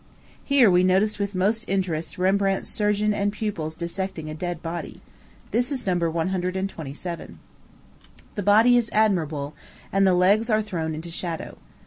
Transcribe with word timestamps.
Here 0.43 0.71
we 0.71 0.83
noticed 0.83 1.19
with 1.19 1.35
most 1.35 1.63
interest 1.69 2.17
Rembrandt's 2.17 2.69
Surgeon 2.71 3.13
and 3.13 3.31
Pupils 3.31 3.75
dissecting 3.75 4.31
a 4.31 4.33
dead 4.33 4.63
Body. 4.63 4.99
This 5.51 5.71
is 5.71 5.85
No. 5.85 5.93
127. 5.95 7.37
The 8.33 8.41
body 8.41 8.77
is 8.77 8.89
admirable, 8.93 9.53
and 9.93 10.07
the 10.07 10.15
legs 10.15 10.49
are 10.49 10.63
thrown 10.63 10.95
into 10.95 11.11
shadow. 11.11 11.55